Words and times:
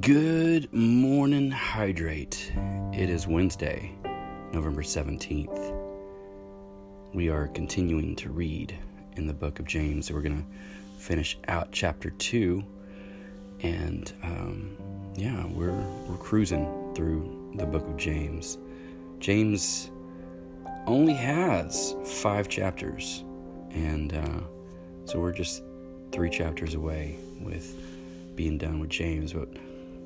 Good 0.00 0.72
morning, 0.72 1.50
Hydrate. 1.50 2.52
It 2.92 3.10
is 3.10 3.26
Wednesday, 3.26 3.92
November 4.52 4.82
17th. 4.82 5.74
We 7.14 7.28
are 7.28 7.46
continuing 7.48 8.16
to 8.16 8.30
read 8.30 8.76
in 9.16 9.26
the 9.26 9.32
book 9.32 9.60
of 9.60 9.66
James. 9.66 10.10
We're 10.10 10.22
going 10.22 10.42
to 10.42 11.00
finish 11.00 11.38
out 11.48 11.68
chapter 11.70 12.10
2. 12.10 12.64
And 13.60 14.12
um, 14.22 14.76
yeah, 15.14 15.46
we're, 15.46 15.80
we're 16.08 16.16
cruising 16.16 16.92
through 16.96 17.52
the 17.54 17.66
book 17.66 17.86
of 17.86 17.96
James. 17.96 18.58
James 19.20 19.90
only 20.86 21.14
has 21.14 21.94
five 22.04 22.48
chapters. 22.48 23.22
And 23.70 24.12
uh, 24.14 24.40
so 25.04 25.20
we're 25.20 25.32
just 25.32 25.62
three 26.12 26.30
chapters 26.30 26.74
away 26.74 27.16
with 27.40 27.76
being 28.36 28.58
done 28.58 28.80
with 28.80 28.90
James. 28.90 29.32
But 29.32 29.48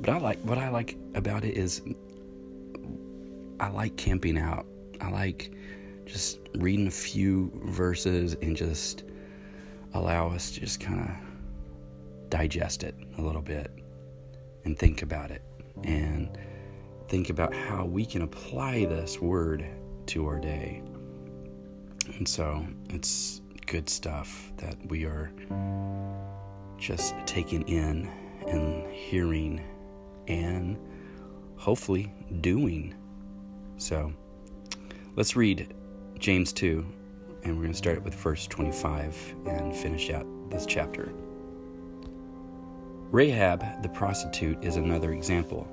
but 0.00 0.10
I 0.10 0.18
like 0.18 0.38
what 0.40 0.58
I 0.58 0.68
like 0.68 0.96
about 1.14 1.44
it 1.44 1.56
is 1.56 1.82
I 3.60 3.68
like 3.68 3.96
camping 3.96 4.38
out. 4.38 4.66
I 5.00 5.10
like 5.10 5.52
just 6.04 6.38
reading 6.54 6.86
a 6.86 6.90
few 6.90 7.50
verses 7.64 8.36
and 8.42 8.56
just 8.56 9.04
allow 9.94 10.28
us 10.28 10.52
to 10.52 10.60
just 10.60 10.80
kind 10.80 11.00
of 11.00 12.30
digest 12.30 12.82
it 12.82 12.94
a 13.18 13.22
little 13.22 13.42
bit 13.42 13.70
and 14.64 14.78
think 14.78 15.02
about 15.02 15.30
it 15.30 15.42
and 15.84 16.38
think 17.08 17.30
about 17.30 17.54
how 17.54 17.84
we 17.84 18.04
can 18.04 18.22
apply 18.22 18.84
this 18.86 19.20
word 19.20 19.64
to 20.06 20.26
our 20.26 20.38
day. 20.38 20.82
And 22.18 22.28
so 22.28 22.66
it's 22.90 23.40
good 23.66 23.88
stuff 23.88 24.52
that 24.58 24.76
we 24.86 25.04
are 25.04 25.32
just 26.78 27.14
taking 27.26 27.62
in 27.62 28.08
and 28.46 28.88
hearing 28.92 29.60
and 30.28 30.78
hopefully 31.56 32.12
doing. 32.40 32.94
So 33.76 34.12
let's 35.16 35.34
read 35.34 35.74
James 36.18 36.52
2, 36.52 36.86
and 37.42 37.56
we're 37.56 37.62
going 37.62 37.72
to 37.72 37.78
start 37.78 38.02
with 38.02 38.14
verse 38.14 38.46
25 38.46 39.34
and 39.46 39.74
finish 39.74 40.10
out 40.10 40.26
this 40.48 40.64
chapter. 40.64 41.12
Rahab 43.10 43.82
the 43.82 43.88
prostitute 43.88 44.62
is 44.62 44.76
another 44.76 45.12
example. 45.12 45.66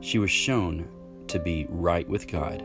She 0.00 0.18
was 0.18 0.30
shown 0.30 0.88
to 1.28 1.38
be 1.40 1.66
right 1.68 2.08
with 2.08 2.28
God 2.28 2.62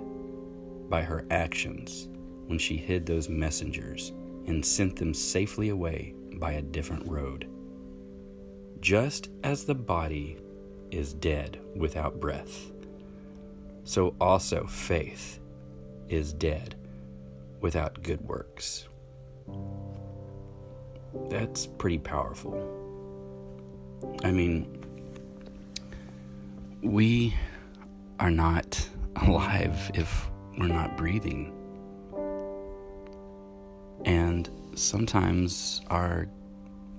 by 0.89 1.01
her 1.01 1.25
actions 1.31 2.09
when 2.49 2.57
she 2.57 2.75
hid 2.75 3.05
those 3.05 3.29
messengers 3.29 4.11
and 4.47 4.65
sent 4.65 4.95
them 4.95 5.13
safely 5.13 5.69
away 5.69 6.15
by 6.37 6.53
a 6.53 6.61
different 6.63 7.07
road. 7.07 7.47
Just 8.81 9.29
as 9.43 9.65
the 9.65 9.75
body 9.75 10.37
is 10.89 11.13
dead 11.13 11.59
without 11.75 12.19
breath, 12.19 12.71
so 13.83 14.15
also 14.19 14.65
faith 14.65 15.39
is 16.07 16.33
dead 16.33 16.73
without 17.61 18.01
good 18.01 18.21
works. 18.21 18.87
That's 21.29 21.67
pretty 21.67 21.99
powerful. 21.99 22.57
I 24.23 24.31
mean, 24.31 24.83
we 26.81 27.35
are 28.19 28.31
not 28.31 28.89
alive 29.17 29.91
if 29.93 30.31
we're 30.57 30.67
not 30.67 30.97
breathing. 30.97 31.58
And 34.05 34.49
sometimes 34.75 35.81
our 35.89 36.27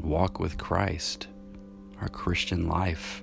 walk 0.00 0.40
with 0.40 0.58
Christ, 0.58 1.28
our 2.00 2.08
Christian 2.08 2.68
life, 2.68 3.22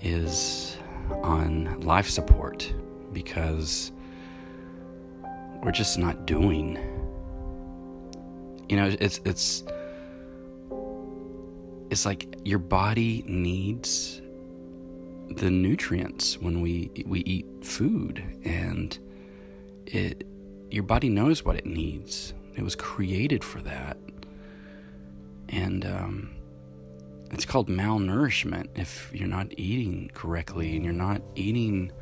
is 0.00 0.76
on 1.22 1.80
life 1.80 2.08
support 2.08 2.72
because 3.12 3.92
we're 5.62 5.72
just 5.72 5.98
not 5.98 6.26
doing. 6.26 6.78
You 8.68 8.76
know, 8.76 8.96
it's 8.98 9.20
it's 9.24 9.64
it's 11.90 12.06
like 12.06 12.36
your 12.44 12.58
body 12.58 13.22
needs 13.26 14.22
the 15.30 15.50
nutrients 15.50 16.38
when 16.38 16.60
we 16.60 16.90
we 17.06 17.20
eat 17.20 17.46
food 17.62 18.22
and 18.44 18.98
it 19.86 20.26
your 20.72 20.82
body 20.82 21.10
knows 21.10 21.44
what 21.44 21.56
it 21.56 21.66
needs. 21.66 22.32
It 22.56 22.62
was 22.62 22.74
created 22.74 23.44
for 23.44 23.60
that. 23.60 23.98
And 25.50 25.84
um, 25.84 26.30
it's 27.30 27.44
called 27.44 27.68
malnourishment 27.68 28.68
if 28.74 29.10
you're 29.12 29.28
not 29.28 29.48
eating 29.58 30.10
correctly 30.14 30.74
and 30.74 30.82
you're 30.82 30.94
not 30.94 31.20
eating 31.34 31.92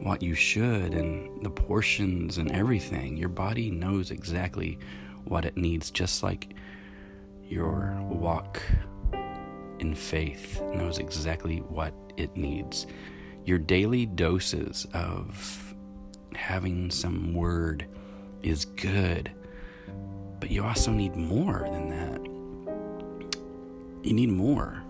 what 0.00 0.22
you 0.22 0.34
should 0.34 0.94
and 0.94 1.44
the 1.44 1.50
portions 1.50 2.38
and 2.38 2.52
everything. 2.52 3.16
Your 3.16 3.28
body 3.28 3.70
knows 3.70 4.12
exactly 4.12 4.78
what 5.24 5.44
it 5.44 5.56
needs, 5.56 5.90
just 5.90 6.22
like 6.22 6.54
your 7.42 7.98
walk 8.08 8.62
in 9.80 9.92
faith 9.92 10.62
knows 10.72 10.98
exactly 10.98 11.58
what 11.58 11.92
it 12.16 12.36
needs. 12.36 12.86
Your 13.44 13.58
daily 13.58 14.06
doses 14.06 14.86
of 14.94 15.74
having 16.36 16.92
some 16.92 17.34
word 17.34 17.86
good, 18.92 19.30
but 20.40 20.50
you 20.50 20.64
also 20.64 20.90
need 20.90 21.16
more 21.16 21.68
than 21.70 21.90
that 21.90 22.34
you 24.04 24.12
need 24.12 24.28
more. 24.28 24.82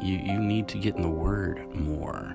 You 0.00 0.16
you 0.16 0.38
need 0.38 0.68
to 0.68 0.78
get 0.78 0.96
in 0.96 1.02
the 1.02 1.08
word 1.08 1.74
more. 1.74 2.34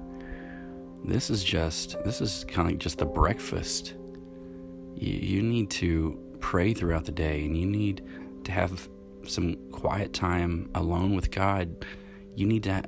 This 1.03 1.29
is 1.29 1.43
just 1.43 2.01
this 2.05 2.21
is 2.21 2.45
kind 2.47 2.71
of 2.71 2.77
just 2.77 2.99
the 2.99 3.05
breakfast. 3.05 3.95
You, 4.95 5.13
you 5.13 5.41
need 5.41 5.69
to 5.71 6.19
pray 6.39 6.73
throughout 6.73 7.05
the 7.05 7.11
day 7.11 7.45
and 7.45 7.57
you 7.57 7.65
need 7.65 8.03
to 8.43 8.51
have 8.51 8.87
some 9.25 9.55
quiet 9.71 10.13
time 10.13 10.69
alone 10.75 11.15
with 11.15 11.31
God. 11.31 11.85
You 12.35 12.45
need 12.45 12.63
to 12.63 12.83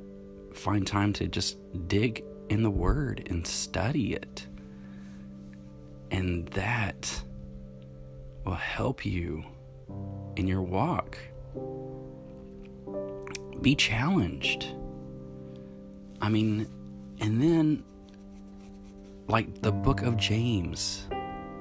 find 0.52 0.86
time 0.86 1.12
to 1.14 1.26
just 1.26 1.58
dig 1.88 2.24
in 2.48 2.62
the 2.62 2.70
word 2.70 3.26
and 3.28 3.46
study 3.46 4.14
it. 4.14 4.46
And 6.10 6.46
that 6.48 7.24
will 8.44 8.54
help 8.54 9.04
you 9.04 9.44
in 10.36 10.46
your 10.46 10.62
walk 10.62 11.18
be 13.64 13.74
challenged. 13.74 14.68
I 16.20 16.28
mean, 16.28 16.68
and 17.20 17.42
then, 17.42 17.82
like 19.26 19.62
the 19.62 19.72
book 19.72 20.02
of 20.02 20.16
James 20.16 21.06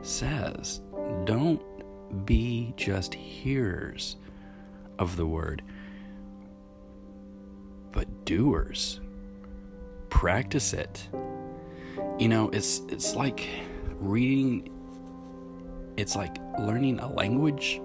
says, 0.01 0.81
don't 1.23 1.61
be 2.25 2.73
just 2.75 3.13
hearers 3.13 4.17
of 4.99 5.15
the 5.15 5.25
word, 5.25 5.61
but 7.91 8.25
doers. 8.25 8.99
Practice 10.09 10.73
it. 10.73 11.07
You 12.19 12.27
know, 12.27 12.49
it's 12.49 12.81
it's 12.89 13.15
like 13.15 13.47
reading 13.99 14.69
it's 15.97 16.15
like 16.15 16.37
learning 16.59 16.99
a 16.99 17.07
language 17.07 17.79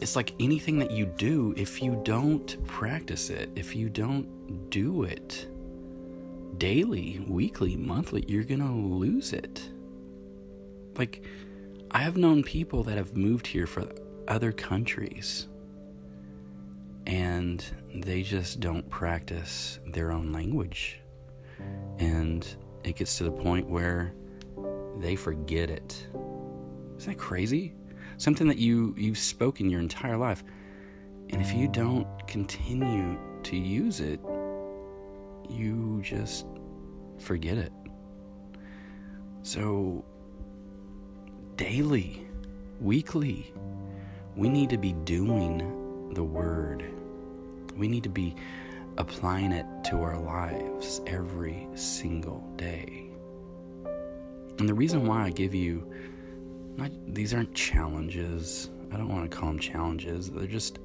it's 0.00 0.14
like 0.14 0.34
anything 0.38 0.78
that 0.80 0.90
you 0.90 1.06
do, 1.06 1.54
if 1.56 1.82
you 1.82 2.00
don't 2.04 2.64
practice 2.66 3.30
it, 3.30 3.50
if 3.56 3.74
you 3.74 3.88
don't 3.88 4.70
do 4.70 5.04
it 5.04 5.48
daily, 6.58 7.24
weekly, 7.26 7.76
monthly, 7.76 8.24
you're 8.28 8.44
going 8.44 8.60
to 8.60 8.72
lose 8.72 9.32
it. 9.32 9.68
Like, 10.96 11.24
I 11.90 11.98
have 11.98 12.16
known 12.16 12.42
people 12.42 12.82
that 12.84 12.96
have 12.96 13.16
moved 13.16 13.46
here 13.46 13.66
from 13.66 13.88
other 14.28 14.52
countries 14.52 15.48
and 17.06 17.64
they 17.94 18.22
just 18.22 18.60
don't 18.60 18.88
practice 18.90 19.78
their 19.86 20.12
own 20.12 20.32
language. 20.32 21.00
And 21.98 22.46
it 22.84 22.96
gets 22.96 23.16
to 23.18 23.24
the 23.24 23.30
point 23.30 23.68
where 23.68 24.12
they 24.98 25.16
forget 25.16 25.70
it. 25.70 26.06
Isn't 26.96 27.12
that 27.12 27.18
crazy? 27.18 27.74
something 28.18 28.48
that 28.48 28.58
you 28.58 28.94
you've 28.96 29.18
spoken 29.18 29.70
your 29.70 29.80
entire 29.80 30.16
life. 30.16 30.42
And 31.30 31.40
if 31.40 31.52
you 31.52 31.68
don't 31.68 32.06
continue 32.28 33.18
to 33.42 33.56
use 33.56 34.00
it, 34.00 34.20
you 35.48 36.00
just 36.02 36.46
forget 37.18 37.58
it. 37.58 37.72
So 39.42 40.04
daily, 41.56 42.26
weekly, 42.80 43.52
we 44.36 44.48
need 44.48 44.70
to 44.70 44.78
be 44.78 44.92
doing 44.92 46.12
the 46.14 46.22
word. 46.22 46.84
We 47.76 47.88
need 47.88 48.04
to 48.04 48.08
be 48.08 48.36
applying 48.98 49.52
it 49.52 49.66
to 49.84 49.96
our 49.96 50.18
lives 50.18 51.00
every 51.06 51.66
single 51.74 52.40
day. 52.56 53.05
And 54.58 54.68
the 54.68 54.74
reason 54.74 55.06
why 55.06 55.24
I 55.24 55.30
give 55.30 55.54
you 55.54 55.92
not, 56.76 56.90
these 57.06 57.34
aren't 57.34 57.54
challenges. 57.54 58.70
I 58.92 58.96
don't 58.96 59.08
want 59.08 59.30
to 59.30 59.36
call 59.36 59.48
them 59.48 59.58
challenges. 59.58 60.30
They're 60.30 60.46
just, 60.46 60.78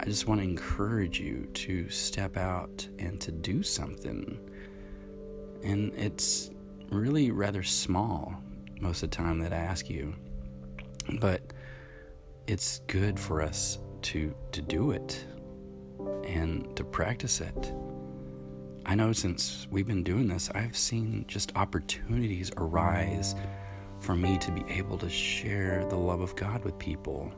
I 0.00 0.04
just 0.04 0.26
want 0.26 0.40
to 0.40 0.44
encourage 0.44 1.20
you 1.20 1.46
to 1.54 1.88
step 1.88 2.36
out 2.36 2.88
and 2.98 3.20
to 3.20 3.32
do 3.32 3.62
something. 3.62 4.38
And 5.62 5.92
it's 5.94 6.50
really 6.90 7.30
rather 7.30 7.62
small 7.62 8.34
most 8.80 9.02
of 9.02 9.10
the 9.10 9.16
time 9.16 9.38
that 9.40 9.52
I 9.52 9.58
ask 9.58 9.90
you. 9.90 10.14
But 11.20 11.42
it's 12.46 12.80
good 12.86 13.18
for 13.18 13.42
us 13.42 13.78
to 14.02 14.34
to 14.52 14.62
do 14.62 14.92
it 14.92 15.24
and 16.26 16.74
to 16.76 16.84
practice 16.84 17.40
it. 17.40 17.72
I 18.90 18.96
know 18.96 19.12
since 19.12 19.68
we've 19.70 19.86
been 19.86 20.02
doing 20.02 20.26
this, 20.26 20.50
I've 20.52 20.76
seen 20.76 21.24
just 21.28 21.52
opportunities 21.54 22.50
arise 22.56 23.36
for 24.00 24.16
me 24.16 24.36
to 24.38 24.50
be 24.50 24.64
able 24.68 24.98
to 24.98 25.08
share 25.08 25.86
the 25.88 25.94
love 25.94 26.20
of 26.20 26.34
God 26.34 26.64
with 26.64 26.76
people, 26.76 27.32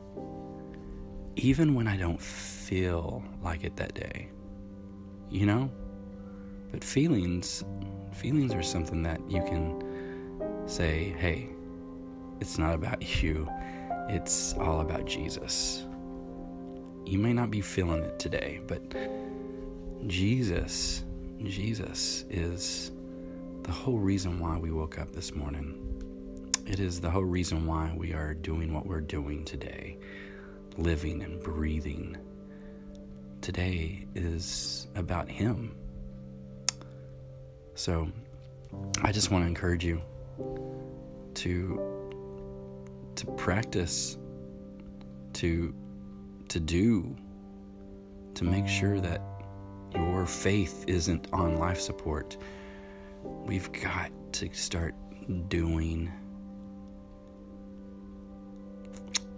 even 1.35 1.75
when 1.75 1.87
I 1.87 1.95
don't 1.95 2.19
feel 2.19 3.23
like 3.43 3.63
it 3.65 3.75
that 3.75 3.93
day. 3.93 4.29
You 5.29 5.45
know? 5.45 5.71
But 6.71 6.83
feelings, 6.83 7.63
feelings 8.13 8.55
are 8.55 8.63
something 8.63 9.03
that 9.03 9.21
you 9.29 9.43
can 9.43 10.63
say, 10.65 11.15
hey, 11.19 11.49
it's 12.39 12.57
not 12.57 12.73
about 12.73 13.21
you, 13.21 13.47
it's 14.09 14.55
all 14.55 14.81
about 14.81 15.05
Jesus. 15.05 15.85
You 17.05 17.19
may 17.19 17.31
not 17.31 17.51
be 17.51 17.61
feeling 17.61 18.01
it 18.01 18.17
today, 18.17 18.59
but 18.65 18.81
Jesus, 20.07 21.03
Jesus 21.45 22.23
is 22.29 22.91
the 23.63 23.71
whole 23.71 23.97
reason 23.97 24.39
why 24.39 24.57
we 24.57 24.71
woke 24.71 24.97
up 24.97 25.11
this 25.11 25.35
morning. 25.35 25.77
It 26.65 26.79
is 26.79 27.01
the 27.01 27.09
whole 27.09 27.25
reason 27.25 27.65
why 27.65 27.93
we 27.97 28.13
are 28.13 28.33
doing 28.33 28.73
what 28.73 28.85
we're 28.85 29.01
doing 29.01 29.43
today, 29.43 29.97
living 30.77 31.21
and 31.21 31.41
breathing. 31.43 32.17
Today 33.41 34.07
is 34.15 34.87
about 34.95 35.27
Him. 35.27 35.75
So 37.75 38.07
I 39.01 39.11
just 39.11 39.29
want 39.29 39.43
to 39.43 39.47
encourage 39.47 39.83
you 39.83 40.01
to 41.35 42.09
to 43.15 43.25
practice 43.33 44.17
to 45.33 45.75
to 46.47 46.59
do 46.59 47.15
to 48.35 48.45
make 48.45 48.67
sure 48.67 49.01
that 49.01 49.21
your 49.95 50.25
faith 50.25 50.85
isn't 50.87 51.27
on 51.33 51.57
life 51.57 51.79
support. 51.79 52.37
We've 53.23 53.71
got 53.71 54.11
to 54.33 54.49
start 54.53 54.95
doing 55.49 56.11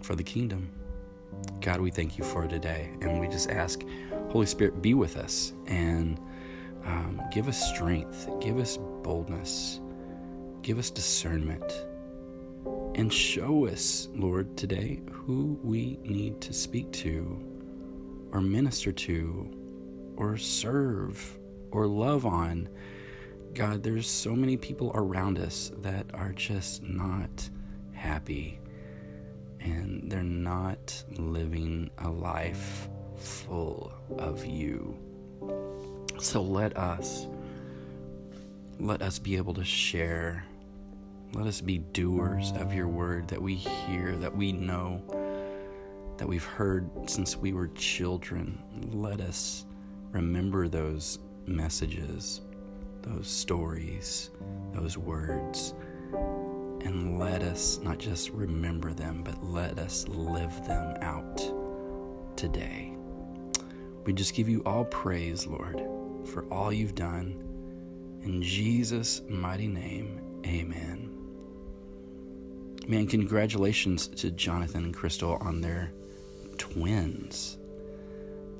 for 0.02 0.14
the 0.14 0.22
kingdom. 0.22 0.70
God, 1.60 1.80
we 1.80 1.90
thank 1.90 2.16
you 2.16 2.24
for 2.24 2.46
today. 2.46 2.90
And 3.00 3.20
we 3.20 3.28
just 3.28 3.50
ask, 3.50 3.82
Holy 4.30 4.46
Spirit, 4.46 4.80
be 4.80 4.94
with 4.94 5.16
us 5.16 5.52
and 5.66 6.20
um, 6.84 7.20
give 7.32 7.48
us 7.48 7.74
strength, 7.74 8.28
give 8.40 8.58
us 8.58 8.78
boldness, 9.02 9.80
give 10.62 10.78
us 10.78 10.90
discernment, 10.90 11.86
and 12.94 13.12
show 13.12 13.66
us, 13.66 14.08
Lord, 14.14 14.56
today 14.56 15.00
who 15.10 15.58
we 15.62 15.98
need 16.02 16.40
to 16.42 16.52
speak 16.52 16.90
to 16.92 17.44
or 18.32 18.40
minister 18.40 18.92
to 18.92 19.50
or 20.16 20.36
serve 20.36 21.38
or 21.70 21.86
love 21.86 22.26
on. 22.26 22.68
God, 23.54 23.82
there's 23.82 24.08
so 24.08 24.34
many 24.34 24.56
people 24.56 24.92
around 24.94 25.38
us 25.38 25.72
that 25.78 26.06
are 26.14 26.32
just 26.32 26.82
not 26.82 27.48
happy 27.92 28.60
and 29.60 30.10
they're 30.10 30.22
not 30.22 31.02
living 31.18 31.90
a 31.98 32.10
life 32.10 32.88
full 33.16 33.92
of 34.18 34.44
you. 34.44 34.98
So 36.18 36.42
let 36.42 36.76
us 36.76 37.26
let 38.78 39.02
us 39.02 39.18
be 39.18 39.36
able 39.36 39.54
to 39.54 39.64
share. 39.64 40.44
Let 41.32 41.46
us 41.46 41.60
be 41.60 41.78
doers 41.78 42.52
of 42.52 42.72
your 42.72 42.88
word 42.88 43.28
that 43.28 43.40
we 43.40 43.54
hear, 43.54 44.14
that 44.16 44.36
we 44.36 44.52
know, 44.52 45.02
that 46.18 46.28
we've 46.28 46.44
heard 46.44 46.88
since 47.06 47.36
we 47.36 47.52
were 47.52 47.68
children. 47.68 48.62
Let 48.92 49.20
us 49.20 49.65
remember 50.12 50.68
those 50.68 51.18
messages, 51.46 52.40
those 53.02 53.28
stories, 53.28 54.30
those 54.72 54.98
words 54.98 55.74
and 56.86 57.18
let 57.18 57.42
us 57.42 57.80
not 57.82 57.98
just 57.98 58.30
remember 58.30 58.92
them, 58.92 59.22
but 59.24 59.42
let 59.42 59.76
us 59.78 60.06
live 60.06 60.54
them 60.66 60.96
out 61.02 61.36
today. 62.36 62.92
We 64.04 64.12
just 64.12 64.34
give 64.34 64.48
you 64.48 64.62
all 64.64 64.84
praise, 64.84 65.48
Lord, 65.48 65.82
for 66.26 66.44
all 66.48 66.72
you've 66.72 66.94
done. 66.94 67.42
In 68.22 68.40
Jesus' 68.40 69.20
mighty 69.28 69.66
name, 69.66 70.20
amen. 70.46 71.10
Man, 72.86 73.08
congratulations 73.08 74.06
to 74.06 74.30
Jonathan 74.30 74.84
and 74.84 74.94
Crystal 74.94 75.38
on 75.40 75.60
their 75.60 75.92
twins 76.56 77.58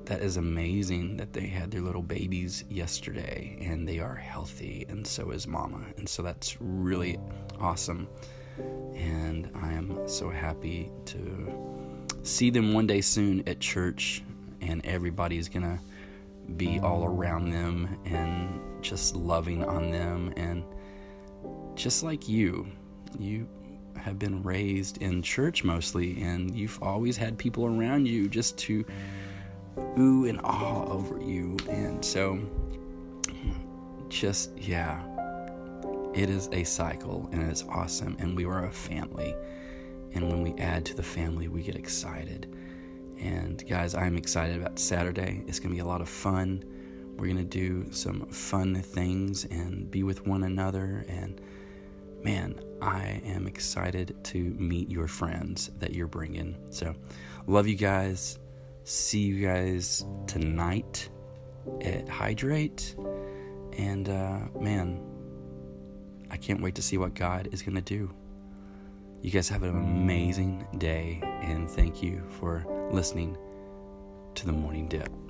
that 0.07 0.21
is 0.21 0.37
amazing 0.37 1.17
that 1.17 1.33
they 1.33 1.47
had 1.47 1.71
their 1.71 1.81
little 1.81 2.03
babies 2.03 2.65
yesterday 2.71 3.59
and 3.61 3.87
they 3.87 3.99
are 3.99 4.15
healthy 4.15 4.87
and 4.89 5.05
so 5.07 5.31
is 5.33 5.47
mama. 5.47 5.85
And 5.97 6.09
so 6.09 6.23
that's 6.23 6.57
really 6.61 7.19
awesome. 7.61 8.09
And 8.95 9.51
i 9.55 9.73
am 9.73 10.09
so 10.09 10.31
happy 10.31 10.91
to 11.07 12.09
see 12.23 12.51
them 12.51 12.73
one 12.73 12.87
day 12.87 13.01
soon 13.01 13.47
at 13.49 13.61
church 13.61 14.23
and 14.61 14.85
everybody's 14.87 15.49
gonna 15.49 15.79
be 16.57 16.79
all 16.79 17.05
around 17.05 17.51
them 17.51 17.99
and 18.05 18.61
just 18.83 19.17
loving 19.17 19.65
on 19.65 19.91
them. 19.91 20.33
And 20.37 20.63
just 21.75 22.05
like 22.05 22.29
you 22.29 22.67
you 23.19 23.49
have 23.97 24.19
been 24.21 24.43
raised 24.43 24.99
in 25.03 25.21
church 25.21 25.65
mostly 25.65 26.23
and 26.23 26.57
you've 26.57 26.81
always 26.81 27.17
had 27.17 27.37
people 27.37 27.67
around 27.67 28.07
you 28.07 28.29
just 28.29 28.57
to 28.57 28.85
ooh 29.99 30.27
and 30.27 30.41
ah 30.45 30.85
over 30.87 31.21
you. 31.21 31.57
And 31.69 32.05
so, 32.05 32.39
just, 34.09 34.57
yeah, 34.57 35.03
it 36.15 36.31
is 36.31 36.49
a 36.53 36.65
cycle 36.65 37.29
and 37.33 37.51
it's 37.51 37.65
awesome. 37.65 38.17
And 38.19 38.37
we 38.37 38.45
are 38.45 38.65
a 38.67 38.73
family. 38.73 39.35
And 40.13 40.29
when 40.31 40.43
we 40.43 40.55
add 40.55 40.85
to 40.87 40.95
the 40.95 41.03
family, 41.03 41.49
we 41.49 41.63
get 41.63 41.77
excited. 41.77 42.55
And 43.19 43.67
guys, 43.69 43.95
I'm 43.95 44.17
excited 44.17 44.57
about 44.57 44.79
Saturday. 44.79 45.45
It's 45.47 45.59
going 45.59 45.71
to 45.71 45.75
be 45.75 45.81
a 45.81 45.87
lot 45.87 46.01
of 46.01 46.09
fun. 46.09 46.65
We're 47.17 47.27
going 47.27 47.37
to 47.39 47.45
do 47.45 47.91
some 47.93 48.27
fun 48.27 48.75
things 48.83 49.45
and 49.47 49.91
be 49.91 50.03
with 50.03 50.27
one 50.27 50.45
another. 50.45 51.05
And 51.09 51.41
man, 52.23 52.61
I 52.83 53.23
am 53.25 53.47
excited 53.47 54.17
to 54.25 54.39
meet 54.39 54.91
your 54.91 55.09
friends 55.09 55.71
that 55.79 55.95
you're 55.95 56.07
bringing. 56.07 56.57
So, 56.71 56.95
love 57.47 57.67
you 57.67 57.75
guys 57.75 58.39
see 58.87 59.19
you 59.19 59.45
guys 59.45 60.05
tonight 60.29 61.09
at 61.83 62.09
Hydrate. 62.09 62.95
And 63.77 64.09
uh, 64.09 64.39
man, 64.61 65.03
I 66.31 66.37
can't 66.37 66.63
wait 66.63 66.77
to 66.77 66.83
see 66.83 66.97
what 66.97 67.15
God 67.15 67.49
is 67.53 67.63
going 67.63 67.75
to 67.75 67.81
do. 67.81 68.11
You 69.23 69.31
guys 69.31 69.49
have 69.49 69.65
an 69.65 69.71
amazing 69.71 70.67
day, 70.79 71.21
and 71.43 71.69
thank 71.69 72.01
you 72.03 72.23
for 72.39 72.65
listening 72.93 73.37
to 74.37 74.47
the 74.47 74.53
Morning 74.53 74.87
Dip. 74.89 75.26